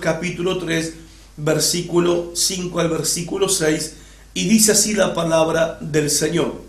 [0.00, 0.94] Capítulo 3,
[1.36, 3.94] versículo 5 al versículo 6,
[4.34, 6.62] y dice así la palabra del Señor.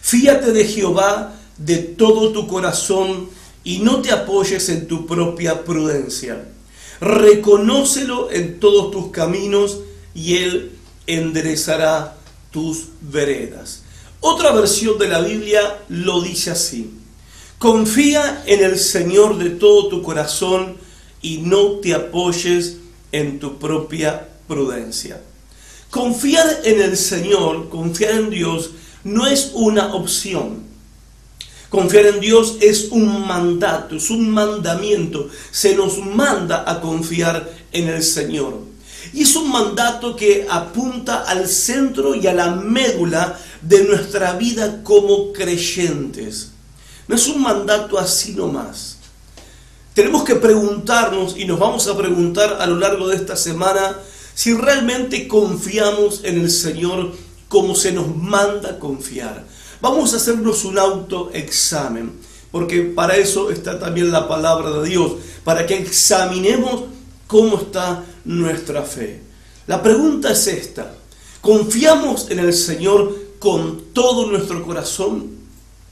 [0.00, 3.28] Fíate de Jehová de todo tu corazón
[3.64, 6.44] y no te apoyes en tu propia prudencia.
[7.00, 9.80] Reconócelo en todos tus caminos
[10.14, 10.72] y Él
[11.06, 12.16] enderezará
[12.50, 13.82] tus veredas.
[14.20, 16.90] Otra versión de la Biblia lo dice así.
[17.58, 20.76] Confía en el Señor de todo tu corazón
[21.22, 22.78] y no te apoyes
[23.12, 25.20] en tu propia prudencia.
[25.90, 28.70] Confiar en el Señor, confiar en Dios,
[29.04, 30.64] no es una opción.
[31.70, 35.28] Confiar en Dios es un mandato, es un mandamiento.
[35.50, 38.60] Se nos manda a confiar en el Señor.
[39.12, 44.82] Y es un mandato que apunta al centro y a la médula de nuestra vida
[44.82, 46.50] como creyentes.
[47.08, 48.95] No es un mandato así nomás.
[49.96, 53.96] Tenemos que preguntarnos, y nos vamos a preguntar a lo largo de esta semana,
[54.34, 57.12] si realmente confiamos en el Señor
[57.48, 59.46] como se nos manda confiar.
[59.80, 62.12] Vamos a hacernos un autoexamen,
[62.52, 65.12] porque para eso está también la palabra de Dios,
[65.44, 66.82] para que examinemos
[67.26, 69.22] cómo está nuestra fe.
[69.66, 70.94] La pregunta es esta,
[71.40, 75.35] ¿confiamos en el Señor con todo nuestro corazón?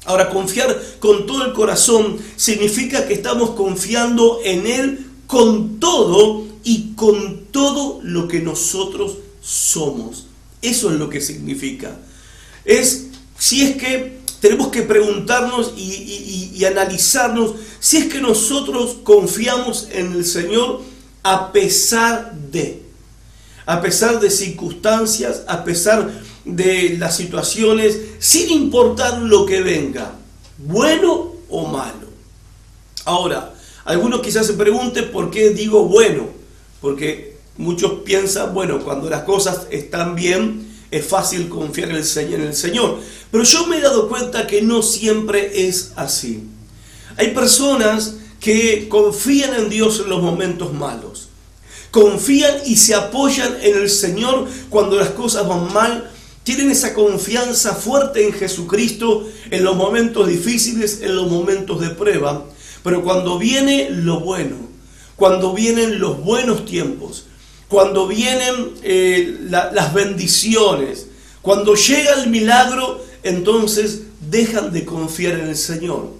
[0.04, 6.92] Ahora, confiar con todo el corazón significa que estamos confiando en Él con todo y
[6.94, 10.26] con todo lo que nosotros somos.
[10.60, 11.96] Eso es lo que significa.
[12.64, 13.06] Es
[13.38, 20.24] si es que tenemos que preguntarnos y, analizarnos si es que nosotros confiamos en el
[20.24, 20.80] Señor
[21.22, 22.82] a pesar de,
[23.66, 26.12] a pesar de circunstancias, a pesar de
[26.44, 30.12] las situaciones, sin importar lo que venga,
[30.58, 32.08] bueno o malo.
[33.04, 36.28] Ahora, algunos quizás se pregunten por qué digo bueno,
[36.80, 43.00] porque muchos piensan, bueno, cuando las cosas están bien, es fácil confiar en el Señor.
[43.30, 46.44] Pero yo me he dado cuenta que no siempre es así.
[47.16, 51.28] Hay personas que confían en Dios en los momentos malos.
[51.90, 56.10] Confían y se apoyan en el Señor cuando las cosas van mal
[56.44, 62.44] tienen esa confianza fuerte en Jesucristo en los momentos difíciles, en los momentos de prueba.
[62.82, 64.56] Pero cuando viene lo bueno,
[65.16, 67.24] cuando vienen los buenos tiempos,
[67.68, 71.06] cuando vienen eh, las bendiciones,
[71.40, 76.10] cuando llega el milagro, entonces dejan de confiar en el Señor.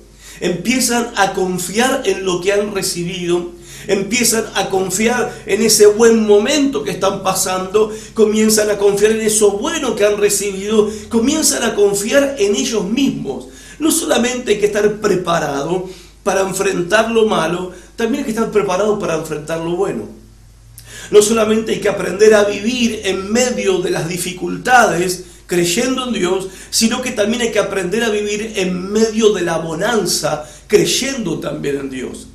[0.41, 3.53] Empiezan a confiar en lo que han recibido
[3.87, 9.53] empiezan a confiar en ese buen momento que están pasando, comienzan a confiar en eso
[9.53, 13.47] bueno que han recibido, comienzan a confiar en ellos mismos.
[13.79, 15.89] No solamente hay que estar preparado
[16.23, 20.09] para enfrentar lo malo, también hay que estar preparado para enfrentar lo bueno.
[21.11, 26.49] No solamente hay que aprender a vivir en medio de las dificultades, creyendo en Dios,
[26.71, 31.77] sino que también hay que aprender a vivir en medio de la bonanza, creyendo también
[31.77, 32.29] en Dios.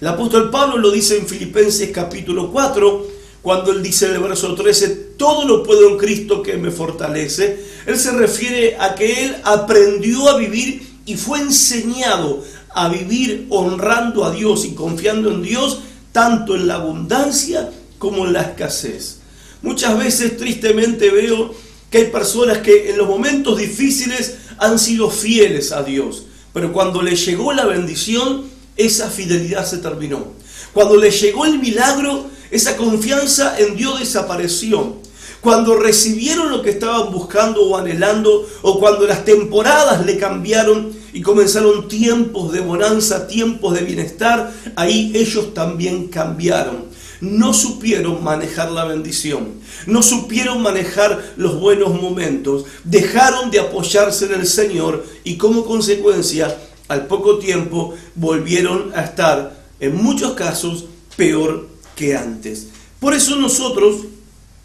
[0.00, 3.06] El apóstol Pablo lo dice en Filipenses capítulo 4,
[3.42, 7.64] cuando él dice en el verso 13, todo lo puedo en Cristo que me fortalece.
[7.86, 14.24] Él se refiere a que él aprendió a vivir y fue enseñado a vivir honrando
[14.24, 19.20] a Dios y confiando en Dios, tanto en la abundancia como en la escasez.
[19.62, 21.54] Muchas veces tristemente veo
[21.88, 27.00] que hay personas que en los momentos difíciles han sido fieles a Dios, pero cuando
[27.00, 30.34] les llegó la bendición, esa fidelidad se terminó.
[30.72, 34.96] Cuando le llegó el milagro, esa confianza en Dios desapareció.
[35.40, 41.20] Cuando recibieron lo que estaban buscando o anhelando, o cuando las temporadas le cambiaron y
[41.20, 46.86] comenzaron tiempos de bonanza, tiempos de bienestar, ahí ellos también cambiaron.
[47.20, 54.34] No supieron manejar la bendición, no supieron manejar los buenos momentos, dejaron de apoyarse en
[54.34, 56.56] el Señor y como consecuencia
[56.88, 60.86] al poco tiempo volvieron a estar, en muchos casos,
[61.16, 62.68] peor que antes.
[63.00, 64.02] Por eso nosotros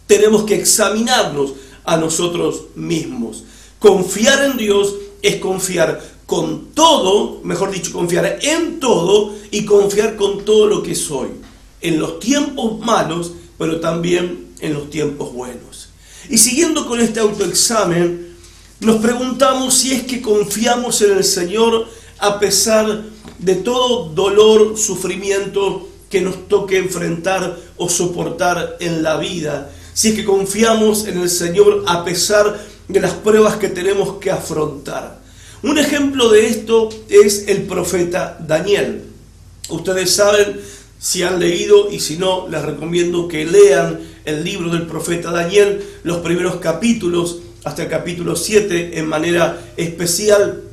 [0.07, 3.43] tenemos que examinarnos a nosotros mismos.
[3.79, 10.45] Confiar en Dios es confiar con todo, mejor dicho, confiar en todo y confiar con
[10.45, 11.29] todo lo que soy.
[11.81, 15.89] En los tiempos malos, pero también en los tiempos buenos.
[16.29, 18.35] Y siguiendo con este autoexamen,
[18.81, 21.87] nos preguntamos si es que confiamos en el Señor
[22.19, 23.03] a pesar
[23.37, 29.71] de todo dolor, sufrimiento que nos toque enfrentar o soportar en la vida.
[29.93, 34.31] Si es que confiamos en el Señor a pesar de las pruebas que tenemos que
[34.31, 35.19] afrontar.
[35.61, 39.03] Un ejemplo de esto es el profeta Daniel.
[39.69, 40.59] Ustedes saben
[40.99, 45.83] si han leído y si no, les recomiendo que lean el libro del profeta Daniel,
[46.03, 50.63] los primeros capítulos, hasta el capítulo 7 en manera especial,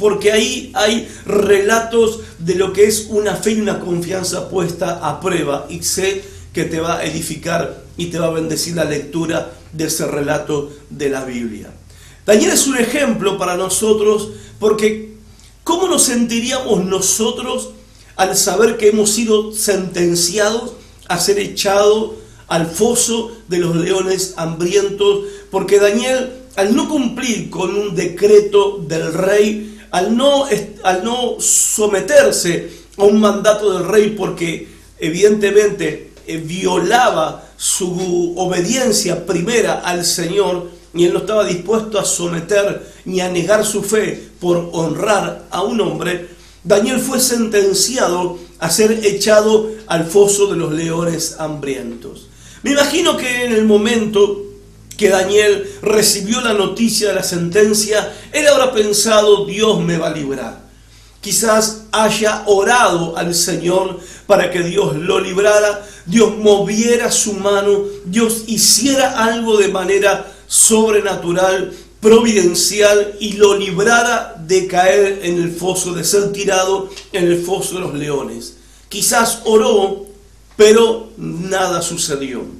[0.00, 5.20] porque ahí hay relatos de lo que es una fe y una confianza puesta a
[5.20, 6.24] prueba y sé
[6.54, 10.72] que te va a edificar y te va a bendecir la lectura de ese relato
[10.88, 11.70] de la Biblia.
[12.24, 15.16] Daniel es un ejemplo para nosotros porque
[15.64, 17.72] ¿cómo nos sentiríamos nosotros
[18.16, 20.72] al saber que hemos sido sentenciados
[21.08, 22.12] a ser echados
[22.48, 25.26] al foso de los leones hambrientos?
[25.50, 30.46] Porque Daniel, al no cumplir con un decreto del rey, al no,
[30.82, 39.80] al no someterse a un mandato del rey porque evidentemente eh, violaba su obediencia primera
[39.80, 44.70] al Señor y él no estaba dispuesto a someter ni a negar su fe por
[44.72, 46.28] honrar a un hombre,
[46.64, 52.28] Daniel fue sentenciado a ser echado al foso de los leones hambrientos.
[52.62, 54.49] Me imagino que en el momento
[55.00, 60.14] que Daniel recibió la noticia de la sentencia, él habrá pensado, Dios me va a
[60.14, 60.60] librar.
[61.22, 68.44] Quizás haya orado al Señor para que Dios lo librara, Dios moviera su mano, Dios
[68.46, 76.04] hiciera algo de manera sobrenatural, providencial y lo librara de caer en el foso, de
[76.04, 78.58] ser tirado en el foso de los leones.
[78.90, 80.04] Quizás oró,
[80.58, 82.59] pero nada sucedió.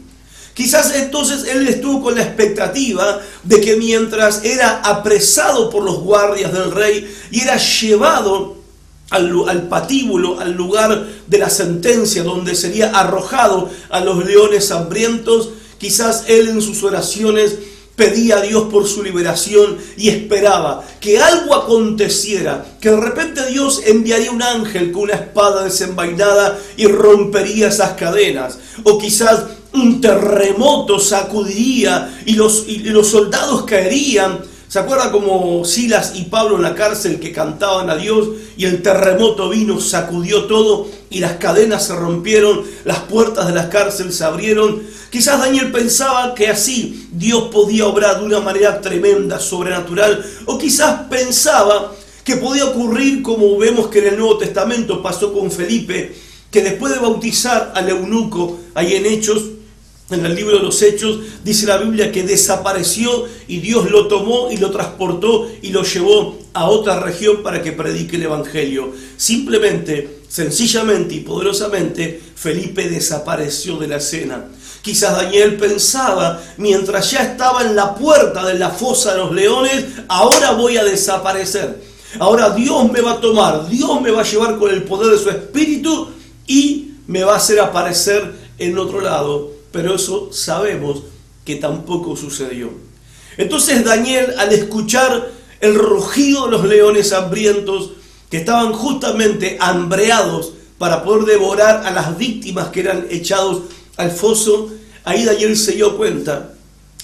[0.55, 6.53] Quizás entonces él estuvo con la expectativa de que mientras era apresado por los guardias
[6.53, 8.61] del rey y era llevado
[9.11, 16.25] al, patíbulo, al lugar de la sentencia, donde sería arrojado a los leones hambrientos, quizás
[16.29, 17.57] él en sus oraciones
[17.97, 23.83] pedía a Dios por su liberación y esperaba que algo aconteciera, que de repente Dios
[23.85, 30.99] enviaría un ángel con una espada desenvainada y rompería esas cadenas, o quizás un terremoto
[30.99, 34.41] sacudiría y los, y los soldados caerían.
[34.71, 38.83] ¿Se acuerda como Silas y Pablo en la cárcel que cantaban a Dios y el
[38.83, 44.23] terremoto vino, sacudió todo y las cadenas se rompieron, las puertas de la cárcel se
[44.23, 44.81] abrieron?
[45.11, 51.01] Quizás Daniel pensaba que así Dios podía obrar de una manera tremenda, sobrenatural, o quizás
[51.11, 51.93] pensaba
[52.23, 56.15] que podía ocurrir como vemos que en el Nuevo Testamento pasó con Felipe,
[56.49, 59.43] que después de bautizar al eunuco ahí en Hechos,
[60.11, 64.51] en el libro de los Hechos dice la Biblia que desapareció y Dios lo tomó
[64.51, 68.93] y lo transportó y lo llevó a otra región para que predique el Evangelio.
[69.17, 74.47] Simplemente, sencillamente y poderosamente, Felipe desapareció de la escena.
[74.83, 79.85] Quizás Daniel pensaba, mientras ya estaba en la puerta de la fosa de los leones,
[80.09, 81.83] ahora voy a desaparecer.
[82.19, 85.23] Ahora Dios me va a tomar, Dios me va a llevar con el poder de
[85.23, 86.09] su espíritu
[86.47, 91.03] y me va a hacer aparecer en otro lado pero eso sabemos
[91.45, 92.71] que tampoco sucedió.
[93.37, 95.31] Entonces Daniel, al escuchar
[95.61, 97.93] el rugido de los leones hambrientos,
[98.31, 103.63] que estaban justamente hambreados para poder devorar a las víctimas que eran echados
[103.97, 104.71] al foso,
[105.05, 106.55] ahí Daniel se dio cuenta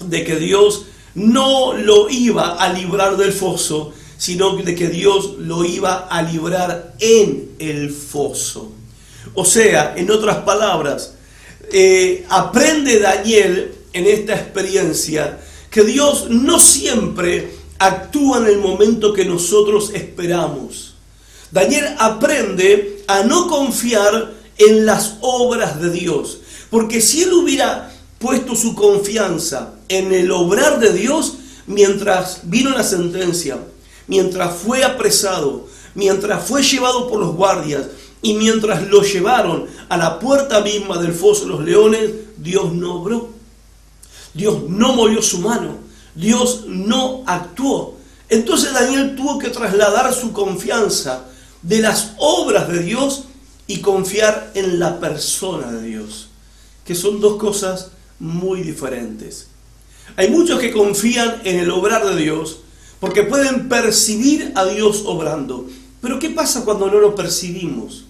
[0.01, 5.65] de que Dios no lo iba a librar del foso, sino de que Dios lo
[5.65, 8.73] iba a librar en el foso.
[9.35, 11.16] O sea, en otras palabras,
[11.73, 19.25] eh, aprende Daniel en esta experiencia que Dios no siempre actúa en el momento que
[19.25, 20.95] nosotros esperamos.
[21.51, 26.39] Daniel aprende a no confiar en las obras de Dios,
[26.71, 31.35] porque si él hubiera puesto su confianza en el obrar de Dios,
[31.67, 33.59] mientras vino la sentencia,
[34.07, 37.87] mientras fue apresado, mientras fue llevado por los guardias,
[38.27, 42.97] y mientras lo llevaron a la puerta misma del foso de los leones, Dios no
[42.97, 43.31] obró.
[44.35, 45.77] Dios no movió su mano.
[46.17, 47.95] Dios no actuó.
[48.29, 51.27] Entonces Daniel tuvo que trasladar su confianza
[51.63, 53.27] de las obras de Dios
[53.69, 56.27] y confiar en la persona de Dios,
[56.85, 59.47] que son dos cosas muy diferentes.
[60.17, 62.59] Hay muchos que confían en el obrar de Dios
[62.99, 65.69] porque pueden percibir a Dios obrando.
[66.01, 68.06] Pero ¿qué pasa cuando no lo percibimos?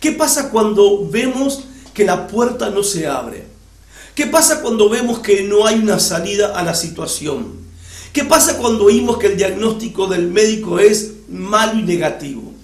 [0.00, 3.44] ¿Qué pasa cuando vemos que la puerta no se abre?
[4.14, 7.48] ¿Qué pasa cuando vemos que no hay una salida a la situación?
[8.14, 12.54] ¿Qué pasa cuando oímos que el diagnóstico del médico es malo y negativo?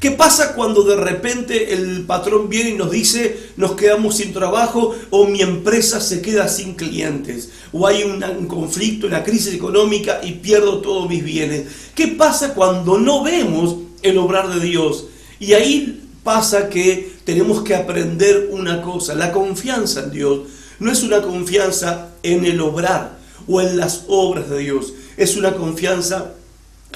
[0.00, 4.94] ¿Qué pasa cuando de repente el patrón viene y nos dice nos quedamos sin trabajo
[5.10, 10.32] o mi empresa se queda sin clientes o hay un, conflicto, una crisis económica y
[10.32, 11.68] pierdo todos mis bienes?
[11.94, 15.06] ¿Qué pasa cuando no vemos el obrar de Dios?
[15.40, 19.14] Y ahí pasa que tenemos que aprender una cosa.
[19.14, 20.40] La confianza en Dios
[20.78, 24.92] no es una confianza en el obrar o en las obras de Dios.
[25.16, 26.32] Es una confianza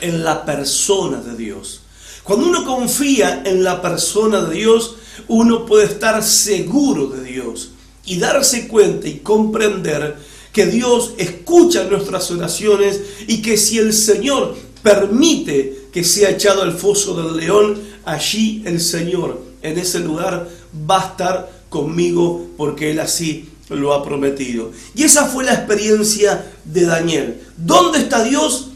[0.01, 1.83] en la persona de Dios.
[2.23, 4.97] Cuando uno confía en la persona de Dios,
[5.29, 7.71] uno puede estar seguro de Dios
[8.05, 10.17] y darse cuenta y comprender
[10.53, 16.73] que Dios escucha nuestras oraciones y que si el Señor permite que sea echado al
[16.73, 20.49] foso del león, allí el Señor en ese lugar
[20.89, 24.71] va a estar conmigo porque Él así lo ha prometido.
[24.95, 27.43] Y esa fue la experiencia de Daniel.
[27.57, 28.71] ¿Dónde está Dios?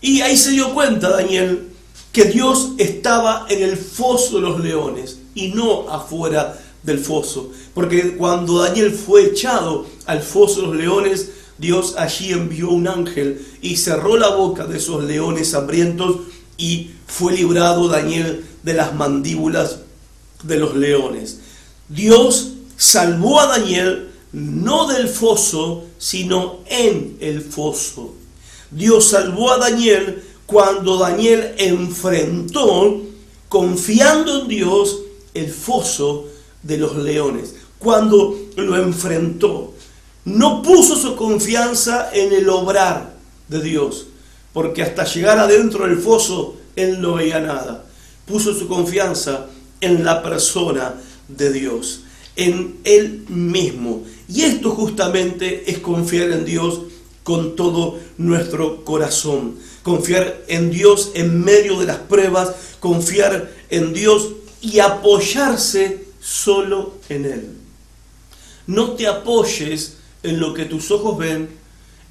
[0.00, 1.68] Y ahí se dio cuenta Daniel
[2.12, 7.50] que Dios estaba en el foso de los leones y no afuera del foso.
[7.74, 13.44] Porque cuando Daniel fue echado al foso de los leones, Dios allí envió un ángel
[13.62, 16.20] y cerró la boca de esos leones hambrientos
[16.56, 19.80] y fue librado Daniel de las mandíbulas
[20.42, 21.40] de los leones.
[21.88, 28.14] Dios salvó a Daniel no del foso, sino en el foso.
[28.70, 33.00] Dios salvó a Daniel cuando Daniel enfrentó,
[33.48, 35.00] confiando en Dios,
[35.34, 36.26] el foso
[36.62, 37.54] de los leones.
[37.78, 39.74] Cuando lo enfrentó,
[40.24, 43.14] no puso su confianza en el obrar
[43.48, 44.06] de Dios,
[44.54, 47.84] porque hasta llegar adentro del foso, él no veía nada.
[48.24, 49.48] Puso su confianza
[49.82, 50.94] en la persona
[51.28, 52.04] de Dios,
[52.36, 54.04] en él mismo.
[54.28, 56.80] Y esto justamente es confiar en Dios
[57.24, 59.56] con todo nuestro corazón.
[59.82, 64.28] Confiar en Dios en medio de las pruebas, confiar en Dios
[64.62, 67.48] y apoyarse solo en Él.
[68.66, 71.48] No te apoyes en lo que tus ojos ven,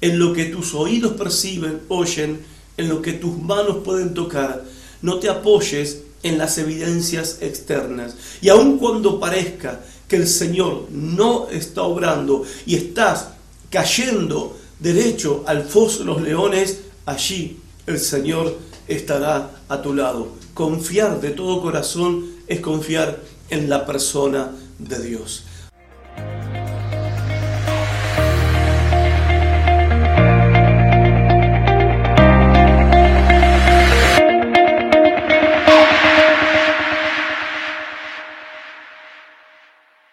[0.00, 2.44] en lo que tus oídos perciben, oyen,
[2.76, 4.64] en lo que tus manos pueden tocar.
[5.02, 8.16] No te apoyes en las evidencias externas.
[8.40, 13.28] Y aun cuando parezca que el Señor no está obrando y estás
[13.70, 18.58] cayendo derecho al foso de los leones, allí el Señor
[18.88, 20.28] estará a tu lado.
[20.54, 23.20] Confiar de todo corazón es confiar
[23.50, 25.44] en la persona de Dios.